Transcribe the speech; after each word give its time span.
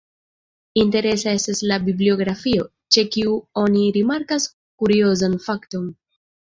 Interesa 0.83 1.33
estas 1.39 1.61
la 1.73 1.77
bibliografio, 1.83 2.67
ĉe 2.97 3.07
kiu 3.17 3.37
oni 3.67 3.87
rimarkas 4.01 4.53
kuriozan 4.83 5.43
fakton. 5.49 5.91